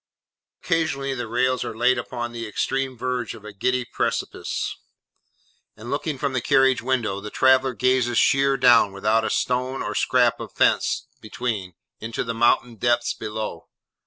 [0.63, 4.75] Occasionally the rails are laid upon the extreme verge of a giddy precipice;
[5.77, 9.93] and looking from the carriage window, the traveller gazes sheer down, without a stone or
[9.93, 13.67] scrap of fence between, into the mountain depths below.